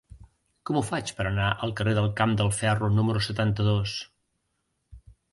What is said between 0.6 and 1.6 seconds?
Com ho faig per anar